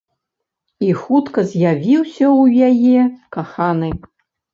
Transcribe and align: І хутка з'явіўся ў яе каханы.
І 0.85 0.87
хутка 1.01 1.43
з'явіўся 1.51 2.25
ў 2.29 2.71
яе 2.71 3.05
каханы. 3.37 3.91